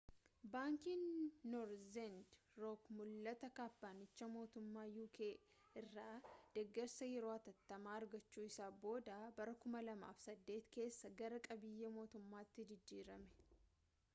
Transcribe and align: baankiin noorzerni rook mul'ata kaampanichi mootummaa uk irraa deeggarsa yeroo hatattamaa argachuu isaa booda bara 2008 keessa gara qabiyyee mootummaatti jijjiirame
baankiin 0.53 1.01
noorzerni 1.55 2.21
rook 2.63 2.87
mul'ata 2.99 3.49
kaampanichi 3.59 4.29
mootummaa 4.37 4.85
uk 5.03 5.19
irraa 5.81 6.15
deeggarsa 6.57 7.09
yeroo 7.11 7.35
hatattamaa 7.35 7.93
argachuu 7.99 8.47
isaa 8.51 8.71
booda 8.87 9.19
bara 9.41 9.55
2008 9.69 10.59
keessa 10.79 11.13
gara 11.23 11.43
qabiyyee 11.51 11.93
mootummaatti 12.01 12.67
jijjiirame 12.73 13.49